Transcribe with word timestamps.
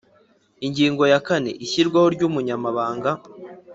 Ingingo 0.65 1.03
ya 1.11 1.19
kane 1.27 1.49
Ishyirwaho 1.65 2.07
ry’Umunyamabanga 2.15 3.09